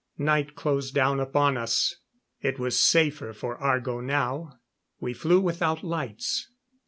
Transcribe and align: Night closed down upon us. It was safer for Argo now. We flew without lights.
Night 0.17 0.55
closed 0.55 0.95
down 0.95 1.19
upon 1.19 1.57
us. 1.57 1.97
It 2.41 2.57
was 2.57 2.79
safer 2.81 3.33
for 3.33 3.57
Argo 3.57 3.99
now. 3.99 4.53
We 4.99 5.13
flew 5.13 5.39
without 5.39 5.83
lights. 5.83 6.49